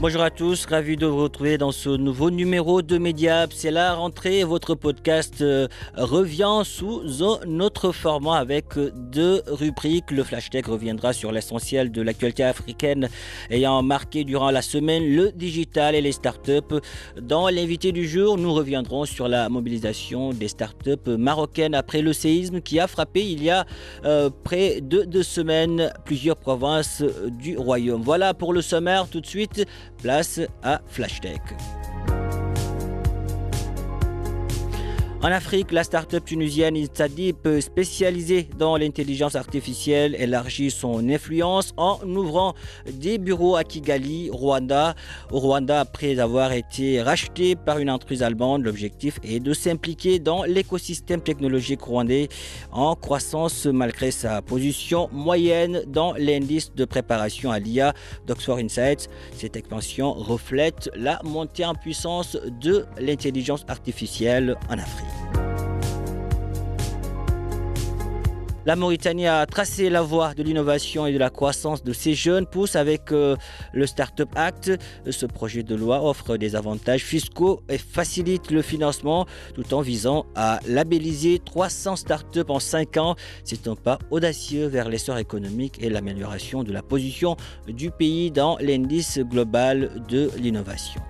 Bonjour 0.00 0.22
à 0.22 0.30
tous, 0.30 0.64
ravi 0.64 0.96
de 0.96 1.04
vous 1.04 1.24
retrouver 1.24 1.58
dans 1.58 1.72
ce 1.72 1.90
nouveau 1.90 2.30
numéro 2.30 2.80
de 2.80 2.96
Mediap. 2.96 3.52
C'est 3.52 3.70
la 3.70 3.92
rentrée, 3.92 4.44
votre 4.44 4.74
podcast 4.74 5.42
euh, 5.42 5.68
revient 5.94 6.62
sous 6.64 7.22
un 7.22 7.60
autre 7.60 7.92
format 7.92 8.38
avec 8.38 8.64
deux 8.96 9.42
rubriques. 9.46 10.10
Le 10.10 10.24
Flash 10.24 10.48
Tech 10.48 10.64
reviendra 10.64 11.12
sur 11.12 11.32
l'essentiel 11.32 11.92
de 11.92 12.00
l'actualité 12.00 12.44
africaine 12.44 13.10
ayant 13.50 13.82
marqué 13.82 14.24
durant 14.24 14.50
la 14.50 14.62
semaine 14.62 15.04
le 15.04 15.32
digital 15.32 15.94
et 15.94 16.00
les 16.00 16.12
startups. 16.12 16.80
Dans 17.20 17.50
l'invité 17.50 17.92
du 17.92 18.08
jour, 18.08 18.38
nous 18.38 18.54
reviendrons 18.54 19.04
sur 19.04 19.28
la 19.28 19.50
mobilisation 19.50 20.30
des 20.30 20.48
startups 20.48 21.10
marocaines 21.18 21.74
après 21.74 22.00
le 22.00 22.14
séisme 22.14 22.62
qui 22.62 22.80
a 22.80 22.86
frappé 22.86 23.20
il 23.20 23.44
y 23.44 23.50
a 23.50 23.66
euh, 24.06 24.30
près 24.44 24.80
de 24.80 25.02
deux 25.02 25.22
semaines 25.22 25.92
plusieurs 26.06 26.38
provinces 26.38 27.04
du 27.38 27.58
royaume. 27.58 28.00
Voilà 28.00 28.32
pour 28.32 28.54
le 28.54 28.62
sommaire 28.62 29.06
tout 29.06 29.20
de 29.20 29.26
suite. 29.26 29.66
Place 30.02 30.40
à 30.62 30.80
Flashtech. 30.88 31.42
En 35.22 35.26
Afrique, 35.26 35.70
la 35.70 35.84
start-up 35.84 36.24
tunisienne 36.24 36.78
Instadip, 36.78 37.46
spécialisée 37.60 38.48
dans 38.58 38.78
l'intelligence 38.78 39.36
artificielle, 39.36 40.16
élargit 40.18 40.70
son 40.70 41.06
influence 41.10 41.74
en 41.76 41.98
ouvrant 42.06 42.54
des 42.90 43.18
bureaux 43.18 43.54
à 43.54 43.62
Kigali, 43.62 44.30
Rwanda. 44.32 44.94
Au 45.30 45.38
Rwanda, 45.38 45.80
après 45.80 46.18
avoir 46.18 46.52
été 46.52 47.02
racheté 47.02 47.54
par 47.54 47.80
une 47.80 47.90
entreprise 47.90 48.22
allemande, 48.22 48.64
l'objectif 48.64 49.20
est 49.22 49.40
de 49.40 49.52
s'impliquer 49.52 50.20
dans 50.20 50.44
l'écosystème 50.44 51.20
technologique 51.20 51.82
rwandais 51.82 52.30
en 52.72 52.94
croissance 52.94 53.66
malgré 53.66 54.12
sa 54.12 54.40
position 54.40 55.10
moyenne 55.12 55.82
dans 55.86 56.14
l'indice 56.14 56.72
de 56.74 56.86
préparation 56.86 57.50
à 57.50 57.58
l'IA 57.58 57.92
d'Oxford 58.26 58.56
Insights. 58.56 59.10
Cette 59.36 59.56
expansion 59.56 60.14
reflète 60.14 60.88
la 60.96 61.20
montée 61.24 61.66
en 61.66 61.74
puissance 61.74 62.38
de 62.62 62.86
l'intelligence 62.98 63.66
artificielle 63.68 64.56
en 64.70 64.78
Afrique. 64.78 65.09
La 68.70 68.76
Mauritanie 68.76 69.26
a 69.26 69.46
tracé 69.46 69.90
la 69.90 70.00
voie 70.00 70.32
de 70.32 70.44
l'innovation 70.44 71.04
et 71.04 71.12
de 71.12 71.18
la 71.18 71.28
croissance 71.28 71.82
de 71.82 71.92
ces 71.92 72.14
jeunes 72.14 72.46
pousses 72.46 72.76
avec 72.76 73.10
euh, 73.10 73.34
le 73.72 73.84
Startup 73.84 74.28
Act. 74.36 74.70
Ce 75.10 75.26
projet 75.26 75.64
de 75.64 75.74
loi 75.74 76.04
offre 76.08 76.36
des 76.36 76.54
avantages 76.54 77.02
fiscaux 77.02 77.64
et 77.68 77.78
facilite 77.78 78.52
le 78.52 78.62
financement 78.62 79.26
tout 79.56 79.74
en 79.74 79.80
visant 79.80 80.24
à 80.36 80.60
labelliser 80.68 81.40
300 81.44 81.96
startups 81.96 82.48
en 82.48 82.60
5 82.60 82.96
ans. 82.98 83.16
C'est 83.42 83.66
un 83.66 83.74
pas 83.74 83.98
audacieux 84.12 84.68
vers 84.68 84.88
l'essor 84.88 85.18
économique 85.18 85.82
et 85.82 85.90
l'amélioration 85.90 86.62
de 86.62 86.72
la 86.72 86.82
position 86.84 87.36
du 87.66 87.90
pays 87.90 88.30
dans 88.30 88.56
l'indice 88.60 89.18
global 89.18 90.04
de 90.08 90.30
l'innovation. 90.36 91.02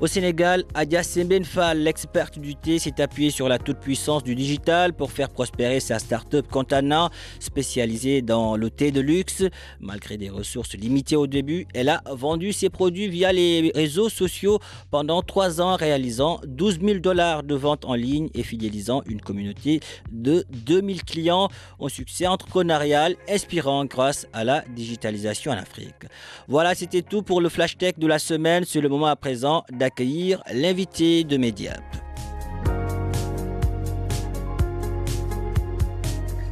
Au 0.00 0.06
Sénégal, 0.06 0.62
Adia 0.74 1.02
Sembenfal, 1.02 1.80
l'experte 1.80 2.38
du 2.38 2.54
thé, 2.54 2.78
s'est 2.78 3.00
appuyée 3.00 3.32
sur 3.32 3.48
la 3.48 3.58
toute-puissance 3.58 4.22
du 4.22 4.36
digital 4.36 4.92
pour 4.92 5.10
faire 5.10 5.28
prospérer 5.28 5.80
sa 5.80 5.98
start-up 5.98 6.46
Contana, 6.48 7.10
spécialisée 7.40 8.22
dans 8.22 8.56
le 8.56 8.70
thé 8.70 8.92
de 8.92 9.00
luxe. 9.00 9.42
Malgré 9.80 10.16
des 10.16 10.30
ressources 10.30 10.74
limitées 10.74 11.16
au 11.16 11.26
début, 11.26 11.66
elle 11.74 11.88
a 11.88 12.00
vendu 12.12 12.52
ses 12.52 12.70
produits 12.70 13.08
via 13.08 13.32
les 13.32 13.72
réseaux 13.74 14.08
sociaux 14.08 14.60
pendant 14.92 15.20
trois 15.20 15.60
ans, 15.60 15.74
réalisant 15.74 16.38
12 16.46 16.78
000 16.80 16.98
dollars 17.00 17.42
de 17.42 17.56
ventes 17.56 17.84
en 17.84 17.94
ligne 17.94 18.28
et 18.34 18.44
fidélisant 18.44 19.02
une 19.06 19.20
communauté 19.20 19.80
de 20.12 20.44
2000 20.64 21.02
clients. 21.02 21.48
Un 21.80 21.88
succès 21.88 22.28
entrepreneurial 22.28 23.16
inspirant 23.28 23.84
grâce 23.84 24.28
à 24.32 24.44
la 24.44 24.62
digitalisation 24.76 25.50
en 25.50 25.56
Afrique. 25.56 26.06
Voilà, 26.46 26.76
c'était 26.76 27.02
tout 27.02 27.22
pour 27.22 27.40
le 27.40 27.48
Flash 27.48 27.76
Tech 27.76 27.94
de 27.98 28.06
la 28.06 28.20
semaine. 28.20 28.62
C'est 28.64 28.80
le 28.80 28.88
moment 28.88 29.06
à 29.06 29.16
présent 29.16 29.64
d'accueillir 29.88 30.42
l'invité 30.52 31.24
de 31.24 31.38
Mediap. 31.38 31.80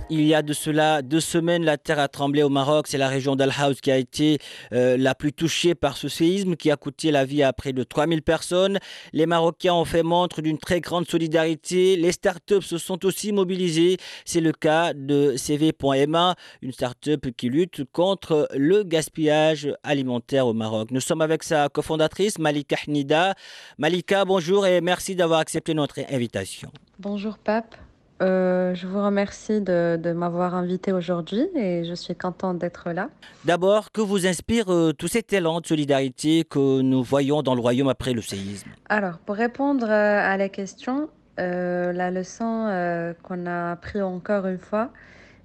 Il 0.09 0.23
y 0.23 0.35
a 0.35 0.43
de 0.43 0.53
cela 0.53 1.03
deux 1.03 1.19
semaines, 1.19 1.65
la 1.65 1.79
terre 1.79 1.99
a 1.99 2.07
tremblé 2.07 2.45
au 2.45 2.49
Maroc. 2.49 2.87
C'est 2.87 2.97
la 2.97 3.09
région 3.09 3.35
d'Al-Haouz 3.35 3.81
qui 3.81 3.91
a 3.91 3.97
été 3.97 4.39
euh, 4.73 4.97
la 4.97 5.17
plus 5.17 5.33
touchée 5.33 5.75
par 5.75 5.97
ce 5.97 6.09
séisme 6.09 6.55
qui 6.55 6.71
a 6.71 6.77
coûté 6.77 7.11
la 7.11 7.25
vie 7.25 7.43
à 7.43 7.53
près 7.53 7.73
de 7.73 7.83
3000 7.83 8.23
personnes. 8.23 8.79
Les 9.13 9.27
Marocains 9.27 9.75
ont 9.75 9.85
fait 9.85 10.05
montre 10.05 10.43
d'une 10.43 10.59
très 10.59 10.81
grande 10.81 11.09
solidarité. 11.09 11.97
Les 11.97 12.13
startups 12.13 12.63
se 12.63 12.79
sont 12.79 13.05
aussi 13.05 13.33
mobilisées. 13.33 13.97
C'est 14.25 14.41
le 14.41 14.53
cas 14.53 14.93
de 14.95 15.37
CV.ma, 15.37 16.37
une 16.63 16.73
startup 16.73 17.29
qui 17.37 17.49
lutte 17.49 17.83
contre 17.91 18.49
le 18.55 18.85
gaspillage 18.85 19.75
alimentaire 19.83 20.47
au 20.47 20.53
Maroc. 20.53 20.93
Nous 20.93 21.01
sommes 21.01 21.21
avec 21.21 21.43
sa 21.43 21.69
cofondatrice 21.69 22.39
Malika 22.39 22.77
Hnida. 22.87 23.35
Malika, 23.77 24.25
bonjour 24.25 24.69
et 24.69 24.81
merci 24.81 25.17
d'avoir 25.17 25.41
accepté 25.41 25.75
notre 25.75 25.99
invitation. 26.13 26.71
Bonjour 27.01 27.39
Pape. 27.39 27.75
Euh, 28.23 28.75
je 28.75 28.87
vous 28.87 29.03
remercie 29.05 29.61
de, 29.61 29.99
de 30.03 30.13
m'avoir 30.13 30.55
invité 30.55 30.93
aujourd'hui 30.93 31.49
et 31.55 31.85
je 31.85 31.93
suis 31.95 32.15
contente 32.15 32.59
d'être 32.59 32.91
là. 32.91 33.11
D'abord, 33.45 33.93
que 33.93 34.01
vous 34.01 34.27
inspire 34.27 34.73
euh, 34.73 34.93
tous 34.93 35.09
ces 35.09 35.23
talents 35.23 35.61
de 35.61 35.67
solidarité 35.67 36.45
que 36.45 36.81
nous 36.81 37.03
voyons 37.03 37.43
dans 37.43 37.55
le 37.55 37.61
royaume 37.61 37.89
après 37.89 38.15
le 38.15 38.23
séisme? 38.23 38.71
Alors, 38.89 39.19
pour 39.19 39.35
répondre 39.35 39.87
euh, 39.87 40.33
à 40.33 40.39
la 40.39 40.49
question, 40.49 41.11
euh, 41.39 41.93
la 41.93 42.11
leçon 42.11 43.15
qu'on 43.23 43.45
a 43.47 43.73
appris 43.73 44.01
encore 44.01 44.47
une 44.47 44.59
fois, 44.59 44.91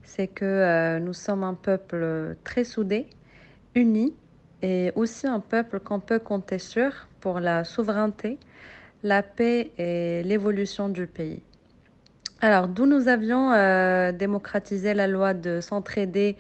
c'est 0.03 0.27
que 0.27 0.99
nous 0.99 1.13
sommes 1.13 1.43
un 1.43 1.53
peuple 1.53 2.37
très 2.45 2.63
soudé, 2.63 3.07
uni, 3.75 4.13
et 4.61 4.91
aussi 4.95 5.27
un 5.27 5.39
peuple 5.39 5.79
qu'on 5.79 5.99
peut 5.99 6.19
compter 6.19 6.59
sur 6.59 6.91
pour 7.19 7.39
la 7.39 7.63
souveraineté, 7.63 8.37
la 9.03 9.23
paix 9.23 9.71
et 9.77 10.23
l'évolution 10.23 10.87
du 10.87 11.07
pays. 11.07 11.41
Alors, 12.43 12.67
d'où 12.67 12.87
nous 12.87 13.07
avions 13.07 13.51
euh, 13.51 14.11
démocratisé 14.11 14.95
la 14.95 15.05
loi 15.05 15.35
de 15.35 15.61
s'entraider, 15.61 16.37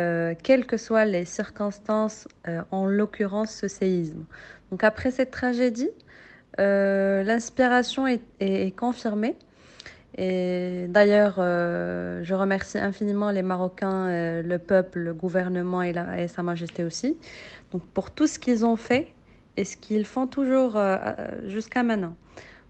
euh, 0.00 0.34
quelles 0.42 0.66
que 0.66 0.76
soient 0.76 1.04
les 1.04 1.24
circonstances, 1.24 2.26
euh, 2.48 2.62
en 2.72 2.86
l'occurrence 2.86 3.52
ce 3.52 3.68
séisme. 3.68 4.24
Donc, 4.72 4.82
après 4.82 5.12
cette 5.12 5.30
tragédie, 5.30 5.90
l'inspiration 6.58 8.06
est, 8.08 8.76
confirmée. 8.76 9.36
Et 10.16 10.86
d'ailleurs, 10.88 11.36
je 11.36 12.34
remercie 12.34 12.78
infiniment 12.78 13.30
les 13.32 13.42
Marocains, 13.42 14.42
le 14.42 14.58
peuple, 14.58 15.00
le 15.00 15.14
gouvernement 15.14 15.82
et, 15.82 15.94
Sa 16.28 16.42
Majesté 16.44 16.84
aussi, 16.84 17.16
donc 17.72 17.82
pour 17.88 18.12
tout 18.12 18.28
ce 18.28 18.38
qu'ils 18.38 18.64
ont 18.64 18.76
fait 18.76 19.08
et 19.56 19.64
ce 19.64 19.76
qu'ils 19.76 20.06
font 20.06 20.28
toujours 20.28 20.78
jusqu'à 21.48 21.82
maintenant. 21.82 22.14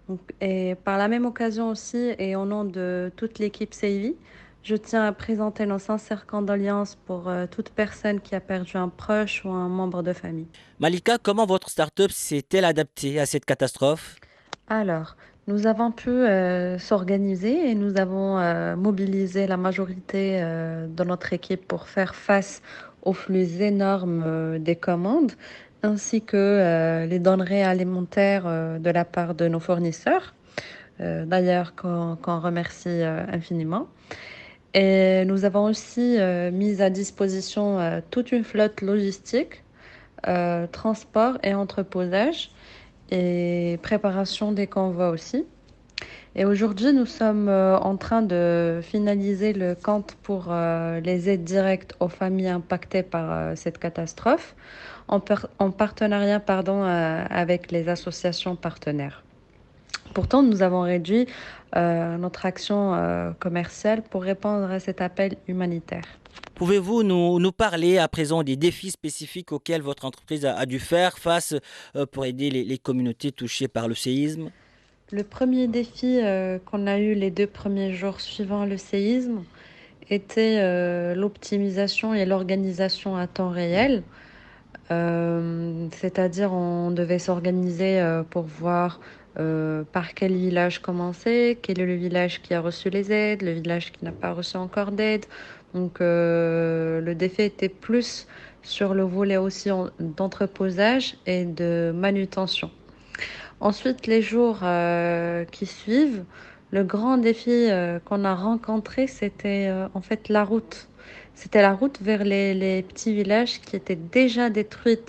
Donc, 0.07 0.19
et 0.41 0.75
par 0.83 0.97
la 0.97 1.07
même 1.07 1.25
occasion 1.25 1.69
aussi, 1.69 2.13
et 2.19 2.35
au 2.35 2.45
nom 2.45 2.63
de 2.63 3.11
toute 3.15 3.39
l'équipe 3.39 3.73
CIVI, 3.73 4.15
je 4.63 4.75
tiens 4.75 5.05
à 5.05 5.11
présenter 5.11 5.65
nos 5.65 5.79
sincères 5.79 6.25
condoléances 6.25 6.95
pour 7.05 7.29
euh, 7.29 7.45
toute 7.49 7.69
personne 7.69 8.19
qui 8.19 8.33
a 8.35 8.39
perdu 8.39 8.77
un 8.77 8.89
proche 8.89 9.43
ou 9.45 9.49
un 9.49 9.69
membre 9.69 10.01
de 10.01 10.13
famille. 10.13 10.47
Malika, 10.79 11.17
comment 11.21 11.45
votre 11.45 11.69
startup 11.69 12.11
s'est-elle 12.11 12.65
adaptée 12.65 13.19
à 13.19 13.25
cette 13.25 13.45
catastrophe? 13.45 14.15
Alors, 14.67 15.15
nous 15.47 15.67
avons 15.67 15.91
pu 15.91 16.09
euh, 16.09 16.79
s'organiser 16.79 17.69
et 17.69 17.75
nous 17.75 17.97
avons 17.97 18.39
euh, 18.39 18.75
mobilisé 18.75 19.45
la 19.45 19.57
majorité 19.57 20.39
euh, 20.41 20.87
de 20.87 21.03
notre 21.03 21.33
équipe 21.33 21.67
pour 21.67 21.87
faire 21.87 22.15
face 22.15 22.63
aux 23.03 23.13
flux 23.13 23.61
énormes 23.61 24.23
euh, 24.25 24.57
des 24.57 24.75
commandes, 24.75 25.33
ainsi 25.85 26.21
que 26.21 27.05
les 27.07 27.19
donneries 27.19 27.61
alimentaires 27.63 28.45
de 28.79 28.89
la 28.89 29.05
part 29.05 29.35
de 29.35 29.47
nos 29.47 29.59
fournisseurs. 29.59 30.33
D'ailleurs, 30.99 31.75
qu'on 31.75 32.39
remercie 32.39 33.03
infiniment. 33.03 33.87
Et 34.73 35.23
nous 35.25 35.45
avons 35.45 35.65
aussi 35.65 36.17
mis 36.51 36.81
à 36.81 36.89
disposition 36.89 38.01
toute 38.11 38.31
une 38.31 38.43
flotte 38.43 38.81
logistique, 38.81 39.63
transport 40.71 41.37
et 41.43 41.53
entreposage 41.53 42.51
et 43.11 43.79
préparation 43.81 44.51
des 44.51 44.67
convois 44.67 45.09
aussi. 45.09 45.45
Et 46.37 46.43
aujourd'hui, 46.43 46.91
nous 46.91 47.05
sommes 47.05 47.47
euh, 47.47 47.79
en 47.79 47.95
train 47.95 48.21
de 48.21 48.81
finaliser 48.83 49.53
le 49.53 49.73
compte 49.73 50.17
pour 50.21 50.47
euh, 50.49 50.99
les 50.99 51.29
aides 51.29 51.45
directes 51.45 51.95
aux 52.01 52.09
familles 52.09 52.49
impactées 52.49 53.03
par 53.03 53.31
euh, 53.31 53.53
cette 53.55 53.77
catastrophe, 53.77 54.53
en, 55.07 55.21
en 55.59 55.71
partenariat 55.71 56.41
pardon, 56.41 56.83
avec 56.83 57.71
les 57.71 57.87
associations 57.87 58.57
partenaires. 58.57 59.23
Pourtant, 60.13 60.43
nous 60.43 60.61
avons 60.61 60.81
réduit 60.81 61.27
notre 61.75 62.45
action 62.45 63.35
commerciale 63.39 64.01
pour 64.01 64.23
répondre 64.23 64.71
à 64.71 64.79
cet 64.79 65.01
appel 65.01 65.35
humanitaire. 65.47 66.05
Pouvez-vous 66.55 67.03
nous, 67.03 67.51
parler 67.51 67.99
à 67.99 68.07
présent 68.07 68.41
des 68.41 68.55
défis 68.55 68.91
spécifiques 68.91 69.51
auxquels 69.51 69.83
votre 69.83 70.05
entreprise 70.05 70.45
a, 70.45 70.65
dû 70.65 70.79
faire 70.79 71.19
face 71.19 71.53
pour 72.11 72.25
aider 72.25 72.49
les 72.49 72.77
communautés 72.79 73.31
touchées 73.31 73.67
par 73.67 73.87
le 73.87 73.93
séisme? 73.93 74.49
Le 75.11 75.23
premier 75.23 75.67
défi 75.67 76.19
euh, 76.23 76.57
qu'on 76.65 76.87
a 76.87 76.97
eu 76.97 77.13
les 77.13 77.29
deux 77.29 77.45
premiers 77.45 77.93
jours 77.93 78.21
suivant 78.21 78.65
le 78.65 78.77
séisme 78.77 79.43
était 80.09 80.57
euh, 80.59 81.13
l'optimisation 81.13 82.13
et 82.15 82.25
l'organisation 82.25 83.15
à 83.15 83.27
temps 83.27 83.49
réel. 83.49 84.03
Euh, 84.91 85.87
c'est-à-dire 85.91 86.53
on 86.53 86.91
devait 86.91 87.19
s'organiser 87.19 88.01
pour 88.29 88.43
voir 88.43 88.99
par 89.91 90.13
quel 90.13 90.33
village 90.33 90.81
commencer, 90.81 91.57
quel 91.61 91.81
est 91.81 91.85
le 91.85 91.95
village 91.95 92.41
qui 92.41 92.53
a 92.53 92.61
reçu 92.61 92.89
les 92.89 93.11
aides, 93.11 93.41
le 93.41 93.51
village 93.51 93.91
qui 93.91 94.05
n'a 94.05 94.13
pas 94.13 94.31
reçu 94.31 94.57
encore 94.57 94.91
d'aide. 94.91 95.25
Donc 95.73 95.97
le 95.99 97.13
défi 97.15 97.41
était 97.41 97.69
plus 97.69 98.27
sur 98.63 98.93
le 98.93 99.03
volet 99.03 99.37
aussi 99.37 99.69
d'entreposage 99.99 101.17
et 101.25 101.43
de 101.43 101.91
manutention. 101.93 102.71
Ensuite, 103.61 104.07
les 104.07 104.21
jours 104.21 104.59
euh, 104.63 105.45
qui 105.45 105.65
suivent, 105.65 106.23
le 106.71 106.83
grand 106.83 107.17
défi 107.17 107.49
euh, 107.51 107.99
qu'on 108.03 108.25
a 108.25 108.35
rencontré, 108.35 109.07
c'était 109.07 109.67
euh, 109.69 109.87
en 109.93 110.01
fait 110.01 110.27
la 110.29 110.43
route. 110.43 110.89
C'était 111.35 111.61
la 111.61 111.73
route 111.73 111.99
vers 112.01 112.23
les, 112.23 112.83
petits 112.83 113.13
villages 113.13 113.61
qui 113.61 113.75
étaient 113.75 113.95
déjà 113.95 114.49
détruits 114.49 114.99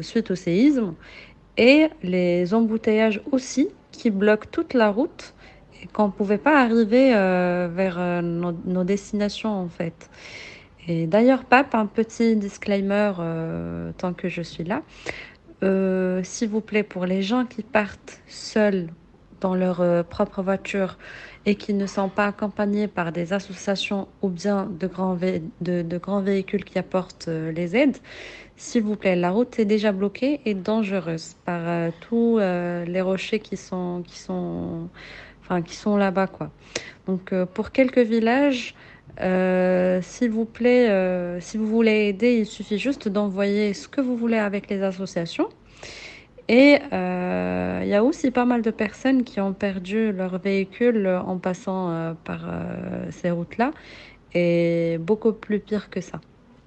suite 0.00 0.30
au 0.30 0.34
séisme 0.34 0.94
et 1.56 1.88
les 2.02 2.52
embouteillages 2.54 3.22
aussi 3.30 3.68
qui 3.92 4.10
bloquent 4.10 4.48
toute 4.50 4.74
la 4.74 4.90
route 4.90 5.34
et 5.80 5.86
qu'on 5.86 6.06
ne 6.06 6.12
pouvait 6.12 6.38
pas 6.38 6.60
arriver 6.60 7.10
vers 7.10 8.22
nos, 8.22 8.52
nos, 8.52 8.84
destinations 8.84 9.50
en 9.50 9.68
fait. 9.68 10.10
Et 10.88 11.06
d'ailleurs, 11.06 11.44
Pape, 11.44 11.74
un 11.74 11.86
petit 11.86 12.36
disclaimer 12.36 13.12
tant 13.96 14.12
que 14.12 14.28
je 14.28 14.42
suis 14.42 14.64
là. 14.64 14.82
Euh, 15.62 16.20
s'il 16.22 16.48
vous 16.48 16.60
plaît, 16.60 16.82
pour 16.82 17.06
les 17.06 17.22
gens 17.22 17.44
qui 17.44 17.62
partent 17.62 18.20
seuls 18.26 18.88
dans 19.40 19.54
leur 19.54 19.80
euh, 19.80 20.02
propre 20.02 20.42
voiture 20.42 20.98
et 21.46 21.54
qui 21.54 21.74
ne 21.74 21.86
sont 21.86 22.08
pas 22.08 22.26
accompagnés 22.26 22.88
par 22.88 23.12
des 23.12 23.32
associations 23.32 24.08
ou 24.22 24.28
bien 24.28 24.66
de 24.66 24.86
grands, 24.86 25.18
de, 25.60 25.98
grands 25.98 26.20
véhicules 26.20 26.64
qui 26.64 26.78
apportent 26.78 27.28
euh, 27.28 27.52
les 27.52 27.76
aides, 27.76 27.98
s'il 28.56 28.82
vous 28.82 28.96
plaît, 28.96 29.16
la 29.16 29.30
route 29.30 29.58
est 29.58 29.64
déjà 29.64 29.92
bloquée 29.92 30.40
et 30.44 30.54
dangereuse 30.54 31.34
par 31.44 31.90
tous 32.00 32.38
les 32.38 33.00
rochers 33.00 33.40
qui 33.40 33.56
sont, 33.56 34.04
qui 34.06 34.16
sont, 34.16 34.88
enfin, 35.42 35.60
sont 35.68 35.96
là-bas. 35.96 36.28
Donc, 37.08 37.34
pour 37.52 37.72
quelques 37.72 37.98
villages, 37.98 38.76
s'il 39.18 40.30
vous 40.30 40.44
plaît, 40.44 41.40
si 41.40 41.56
vous 41.56 41.66
voulez 41.66 42.08
aider, 42.08 42.38
il 42.38 42.46
suffit 42.46 42.78
juste 42.78 43.08
d'envoyer 43.08 43.74
ce 43.74 43.88
que 43.88 44.00
vous 44.00 44.16
voulez 44.16 44.38
avec 44.38 44.68
les 44.70 44.82
associations. 44.82 45.48
Et 46.48 46.78
euh, 46.92 47.80
il 47.82 47.88
y 47.88 47.94
a 47.94 48.04
aussi 48.04 48.30
pas 48.30 48.44
mal 48.44 48.60
de 48.60 48.70
personnes 48.70 49.24
qui 49.24 49.40
ont 49.40 49.54
perdu 49.54 50.12
leur 50.12 50.38
véhicule 50.38 51.06
en 51.06 51.38
passant 51.38 51.90
euh, 51.90 52.12
par 52.24 52.44
euh, 52.46 53.06
ces 53.10 53.30
routes-là, 53.30 53.72
et 54.34 54.98
beaucoup 55.00 55.32
plus 55.32 55.60
pire 55.60 55.88
que 55.88 56.00
ça. 56.02 56.20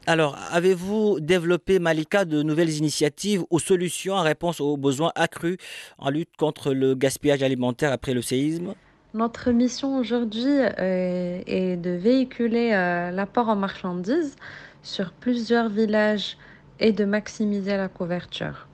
Alors, 0.08 0.38
avez-vous 0.52 1.20
développé, 1.20 1.80
Malika, 1.80 2.24
de 2.24 2.42
nouvelles 2.42 2.76
initiatives 2.78 3.44
ou 3.52 3.60
solutions 3.60 4.14
en 4.14 4.22
réponse 4.22 4.62
aux 4.62 4.78
besoins 4.78 5.12
accrus 5.16 5.58
en 6.00 6.10
lutte 6.10 6.36
contre 6.38 6.74
le 6.74 6.96
gaspillage 6.96 7.44
alimentaire 7.44 7.92
après 7.92 8.14
le 8.14 8.22
séisme? 8.22 8.74
Notre 9.18 9.50
mission 9.50 9.98
aujourd'hui 9.98 10.46
est 10.78 11.76
de 11.76 11.90
véhiculer 11.90 12.70
l'apport 13.12 13.50
en 13.50 13.56
marchandises 13.56 14.36
sur 14.84 15.12
plusieurs 15.12 15.70
villages 15.70 16.38
et 16.80 16.92
de 16.92 17.04
maximiser 17.04 17.78
la 17.78 17.88
couverture. 17.88 18.68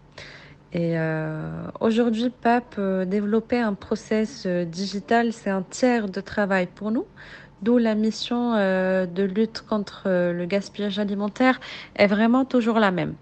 Et 0.73 0.99
euh, 0.99 1.49
aujourd'hui, 1.79 2.29
PAP, 2.29 2.75
euh, 2.77 3.05
développer 3.05 3.59
un 3.59 3.73
process 3.73 4.43
euh, 4.45 4.65
digital, 4.65 5.31
c'est 5.31 5.49
un 5.49 5.61
tiers 5.61 6.09
de 6.09 6.19
travail 6.19 6.67
pour 6.67 6.91
nous, 6.91 7.05
d'où 7.61 7.77
la 7.77 7.95
mission 7.95 8.55
de 8.55 9.23
lutte 9.23 9.63
contre 9.65 10.09
le 10.09 10.45
gaspillage 10.45 10.99
alimentaire 10.99 11.61
est 11.95 12.07
vraiment 12.07 12.43
toujours 12.43 12.77
la 12.79 12.91
même. 12.91 13.13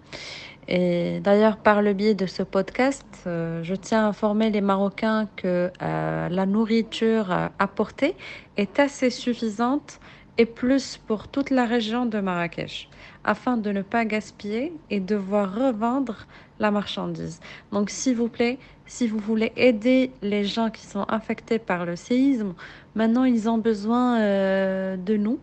Et 0.67 1.19
d'ailleurs, 1.21 1.57
par 1.57 1.81
le 1.81 1.93
biais 1.93 2.13
de 2.13 2.25
ce 2.25 2.43
podcast, 2.43 3.05
je 3.25 3.75
tiens 3.75 4.05
à 4.05 4.07
informer 4.07 4.51
les 4.51 4.61
Marocains 4.61 5.27
que 5.35 5.71
la 5.79 6.45
nourriture 6.45 7.49
apportée 7.59 8.15
est 8.57 8.79
assez 8.79 9.09
suffisante 9.09 9.99
et 10.37 10.45
plus 10.45 10.97
pour 10.97 11.27
toute 11.27 11.49
la 11.49 11.65
région 11.65 12.05
de 12.05 12.19
Marrakech 12.19 12.89
afin 13.23 13.57
de 13.57 13.71
ne 13.71 13.81
pas 13.81 14.05
gaspiller 14.05 14.73
et 14.89 14.99
devoir 14.99 15.53
revendre 15.53 16.25
la 16.59 16.71
marchandise. 16.71 17.39
Donc 17.71 17.89
s'il 17.89 18.15
vous 18.15 18.29
plaît, 18.29 18.57
si 18.85 19.07
vous 19.07 19.19
voulez 19.19 19.51
aider 19.55 20.11
les 20.21 20.43
gens 20.43 20.69
qui 20.69 20.85
sont 20.85 21.03
affectés 21.03 21.59
par 21.59 21.85
le 21.85 21.95
séisme, 21.95 22.53
maintenant 22.95 23.23
ils 23.23 23.49
ont 23.49 23.57
besoin 23.57 24.19
euh, 24.19 24.97
de 24.97 25.15
nous 25.15 25.39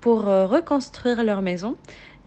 pour 0.00 0.28
euh, 0.28 0.46
reconstruire 0.46 1.24
leur 1.24 1.42
maison. 1.42 1.76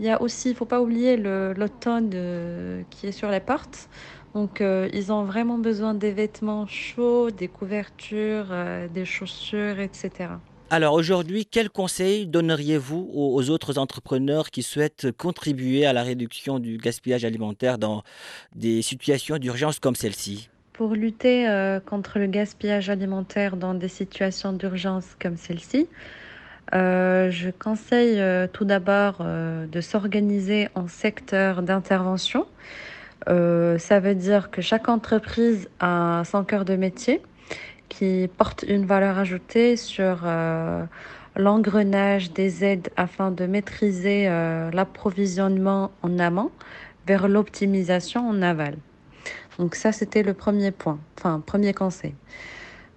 Il 0.02 0.06
y 0.06 0.10
a 0.10 0.22
aussi, 0.22 0.50
il 0.50 0.52
ne 0.52 0.58
faut 0.58 0.66
pas 0.66 0.82
oublier 0.82 1.16
l'automne 1.16 2.10
euh, 2.14 2.82
qui 2.90 3.08
est 3.08 3.14
sur 3.14 3.30
les 3.30 3.40
portes. 3.40 3.88
Donc, 4.34 4.62
ils 4.62 5.12
ont 5.12 5.24
vraiment 5.26 5.58
besoin 5.58 5.94
des 5.94 6.12
vêtements 6.12 6.66
chauds, 6.66 7.32
des 7.32 7.50
couvertures, 7.50 8.48
des 8.94 9.04
chaussures, 9.04 9.80
etc. 9.82 10.30
Alors 10.74 10.94
aujourd'hui, 10.94 11.46
quels 11.46 11.70
conseils 11.70 12.28
donneriez-vous 12.28 13.10
aux, 13.14 13.50
autres 13.50 13.78
entrepreneurs 13.78 14.52
qui 14.52 14.64
souhaitent 14.64 15.12
contribuer 15.12 15.86
à 15.86 15.92
la 15.92 16.02
réduction 16.02 16.60
du 16.60 16.78
gaspillage 16.78 17.26
alimentaire 17.26 17.78
dans 17.78 18.04
des 18.56 18.82
situations 18.82 19.38
d'urgence 19.38 19.80
comme 19.80 19.96
celle-ci? 19.96 20.50
Pour 20.72 20.94
lutter 20.94 21.46
euh, 21.50 21.82
contre 21.82 22.20
le 22.20 22.28
gaspillage 22.28 22.90
alimentaire 22.90 23.58
dans 23.58 23.74
des 23.74 23.90
situations 23.90 24.54
d'urgence 24.54 25.18
comme 25.22 25.36
celle-ci, 25.36 25.90
euh, 26.74 27.30
je 27.32 27.50
conseille 27.50 28.20
euh, 28.20 28.48
tout 28.52 28.66
d'abord 28.66 29.24
de 29.24 29.82
s'organiser 29.82 30.70
en 30.76 30.88
secteur 30.88 31.62
d'intervention. 31.64 32.46
ça 33.28 34.00
veut 34.00 34.16
dire 34.16 34.52
que 34.52 34.62
chaque 34.62 34.90
entreprise 34.90 35.70
a 35.80 36.24
son 36.26 36.44
cœur 36.44 36.66
de 36.66 36.76
métier 36.76 37.22
qui 37.92 38.30
porte 38.38 38.64
une 38.68 38.86
valeur 38.86 39.20
ajoutée 39.20 39.76
sur 39.76 40.22
euh, 40.24 40.86
l'engrenage 41.36 42.32
des 42.32 42.64
aides 42.64 42.90
afin 42.96 43.32
de 43.32 43.46
maîtriser 43.46 44.30
euh, 44.30 44.72
l'approvisionnement 44.72 45.92
en 46.02 46.18
amont 46.18 46.52
vers 47.06 47.28
l'optimisation 47.28 48.30
en 48.30 48.42
aval. 48.42 48.78
Donc 49.60 49.76
ça, 49.76 49.92
c'était 49.92 50.24
le 50.24 50.34
premier 50.34 50.72
point, 50.72 51.00
enfin, 51.20 51.44
premier 51.46 51.74
conseil. 51.74 52.16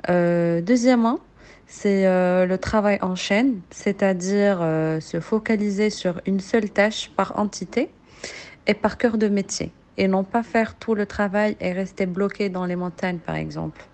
Euh, 0.08 0.60
deuxièmement, 0.60 1.18
c'est 1.66 2.04
le 2.04 2.56
travail 2.56 2.98
en 3.02 3.14
chaîne, 3.14 3.60
c'est-à-dire 3.70 4.58
se 5.00 5.18
focaliser 5.20 5.90
sur 5.90 6.20
une 6.26 6.40
seule 6.40 6.70
tâche 6.70 7.10
par 7.16 7.38
entité 7.38 7.90
et 8.66 8.74
par 8.74 8.98
cœur 8.98 9.18
de 9.18 9.28
métier, 9.28 9.72
et 9.96 10.08
non 10.08 10.24
pas 10.24 10.42
faire 10.42 10.76
tout 10.76 10.94
le 10.94 11.06
travail 11.06 11.56
et 11.60 11.72
rester 11.72 12.06
bloqué 12.06 12.48
dans 12.48 12.66
les 12.66 12.76
montagnes, 12.76 13.18
par 13.18 13.36
exemple. 13.36 13.84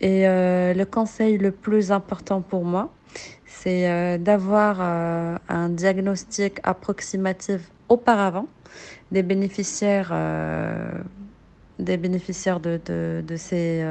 Et 0.00 0.26
euh, 0.26 0.72
le 0.72 0.84
conseil 0.86 1.36
le 1.36 1.50
plus 1.50 1.92
important 1.92 2.40
pour 2.40 2.64
moi, 2.64 2.90
c'est 3.46 3.88
euh, 3.88 4.18
d'avoir 4.18 4.78
euh, 4.80 5.36
un 5.48 5.68
diagnostic 5.68 6.58
approximatif 6.62 7.60
auparavant 7.88 8.46
des 9.10 9.22
bénéficiaires, 9.22 10.14
des 11.80 11.96
bénéficiaires 11.96 12.60
de, 12.60 12.80
de 12.86 13.36
ces, 13.36 13.84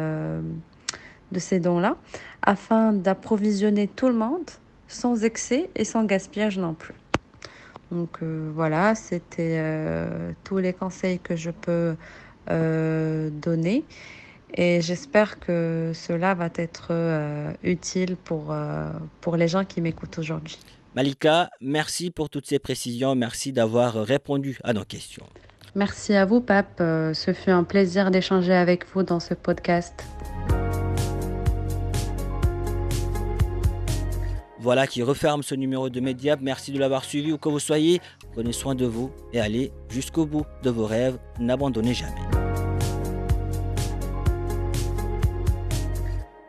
de 1.31 1.39
ces 1.39 1.59
dons-là, 1.59 1.95
afin 2.41 2.93
d'approvisionner 2.93 3.87
tout 3.87 4.07
le 4.07 4.15
monde 4.15 4.49
sans 4.87 5.23
excès 5.23 5.69
et 5.75 5.85
sans 5.85 6.03
gaspillage 6.05 6.57
non 6.57 6.73
plus. 6.73 6.95
Donc 7.91 8.21
voilà, 8.21 8.95
c'était 8.95 9.63
tous 10.43 10.57
les 10.57 10.73
conseils 10.73 11.19
que 11.19 11.35
je 11.35 11.51
peux 11.51 11.95
donner. 12.47 13.83
Et 14.55 14.81
j'espère 14.81 15.39
que 15.39 15.91
cela 15.93 16.33
va 16.33 16.49
être 16.55 16.91
utile 17.63 18.15
pour, 18.15 18.55
pour 19.21 19.37
les 19.37 19.47
gens 19.47 19.65
qui 19.65 19.81
m'écoutent 19.81 20.17
aujourd'hui. 20.17 20.59
Malika, 20.95 21.51
merci 21.61 22.09
pour 22.09 22.29
toutes 22.29 22.47
ces 22.47 22.59
précisions. 22.59 23.15
Merci 23.15 23.53
d'avoir 23.53 23.93
répondu 23.93 24.57
à 24.63 24.73
nos 24.73 24.85
questions. 24.85 25.25
Merci 25.75 26.15
à 26.15 26.25
vous, 26.25 26.41
Pape. 26.41 26.77
Ce 26.79 27.31
fut 27.33 27.51
un 27.51 27.63
plaisir 27.63 28.09
d'échanger 28.09 28.53
avec 28.53 28.87
vous 28.93 29.03
dans 29.03 29.19
ce 29.19 29.35
podcast. 29.35 30.03
Voilà 34.59 34.87
qui 34.87 35.03
referme 35.03 35.41
ce 35.41 35.55
numéro 35.55 35.89
de 35.89 35.99
Mediap. 35.99 36.41
Merci 36.41 36.71
de 36.71 36.79
l'avoir 36.79 37.05
suivi 37.05 37.31
où 37.31 37.37
que 37.37 37.49
vous 37.49 37.59
soyez. 37.59 38.01
Prenez 38.33 38.51
soin 38.51 38.75
de 38.75 38.85
vous 38.85 39.11
et 39.31 39.39
allez 39.39 39.71
jusqu'au 39.89 40.25
bout 40.25 40.45
de 40.63 40.69
vos 40.69 40.85
rêves. 40.85 41.17
N'abandonnez 41.39 41.93
jamais. 41.93 42.38